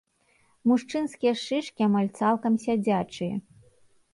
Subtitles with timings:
[0.69, 3.35] Мужчынскія шышкі амаль цалкам сядзячыя.